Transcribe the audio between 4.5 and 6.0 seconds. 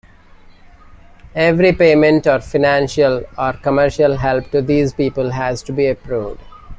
these people has to be